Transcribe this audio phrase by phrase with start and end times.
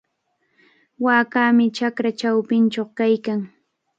[1.05, 3.39] Waakami chakra chawpinchaw kaykan.